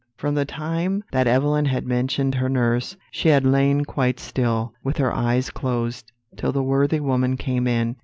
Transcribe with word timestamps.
"From 0.17 0.33
the 0.33 0.45
time 0.45 1.03
that 1.11 1.27
Evelyn 1.27 1.65
had 1.65 1.85
mentioned 1.85 2.33
her 2.33 2.49
nurse, 2.49 2.97
she 3.11 3.27
had 3.29 3.45
lain 3.45 3.85
quite 3.85 4.19
still, 4.19 4.73
with 4.83 4.97
her 4.97 5.13
eyes 5.13 5.51
closed, 5.51 6.11
till 6.35 6.51
the 6.51 6.63
worthy 6.63 6.99
woman 6.99 7.37
came 7.37 7.67
in. 7.67 7.95